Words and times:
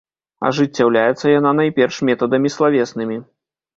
Ажыццяўляецца 0.47 1.33
яна 1.39 1.51
найперш 1.59 1.99
метадамі 2.09 2.53
славеснымі. 2.57 3.17